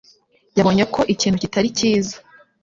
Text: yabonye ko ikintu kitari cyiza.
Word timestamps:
yabonye 0.57 0.83
ko 0.93 1.01
ikintu 1.13 1.37
kitari 1.43 1.69
cyiza. 1.77 2.15